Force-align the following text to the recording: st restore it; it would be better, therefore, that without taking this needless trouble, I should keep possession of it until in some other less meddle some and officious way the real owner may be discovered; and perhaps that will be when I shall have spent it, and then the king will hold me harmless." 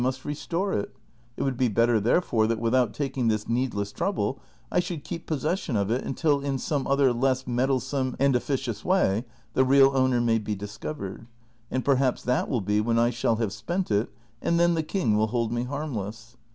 st 0.01 0.25
restore 0.25 0.73
it; 0.73 0.95
it 1.37 1.43
would 1.43 1.57
be 1.57 1.67
better, 1.67 1.99
therefore, 1.99 2.47
that 2.47 2.57
without 2.57 2.91
taking 2.91 3.27
this 3.27 3.47
needless 3.47 3.91
trouble, 3.91 4.39
I 4.71 4.79
should 4.79 5.03
keep 5.03 5.27
possession 5.27 5.75
of 5.75 5.91
it 5.91 6.03
until 6.03 6.39
in 6.41 6.57
some 6.57 6.87
other 6.87 7.13
less 7.13 7.45
meddle 7.45 7.79
some 7.79 8.15
and 8.19 8.35
officious 8.35 8.83
way 8.83 9.25
the 9.53 9.63
real 9.63 9.91
owner 9.93 10.19
may 10.19 10.39
be 10.39 10.55
discovered; 10.55 11.27
and 11.69 11.85
perhaps 11.85 12.23
that 12.23 12.49
will 12.49 12.61
be 12.61 12.81
when 12.81 12.97
I 12.97 13.11
shall 13.11 13.35
have 13.35 13.53
spent 13.53 13.91
it, 13.91 14.09
and 14.41 14.59
then 14.59 14.73
the 14.73 14.81
king 14.81 15.15
will 15.17 15.27
hold 15.27 15.51
me 15.51 15.65
harmless." 15.65 16.35